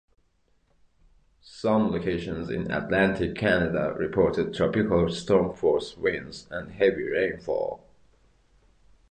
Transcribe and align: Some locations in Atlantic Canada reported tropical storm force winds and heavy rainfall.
Some 1.43 1.91
locations 1.91 2.49
in 2.49 2.71
Atlantic 2.71 3.35
Canada 3.35 3.93
reported 3.95 4.51
tropical 4.51 5.11
storm 5.11 5.53
force 5.55 5.95
winds 5.95 6.47
and 6.49 6.71
heavy 6.71 7.03
rainfall. 7.03 7.83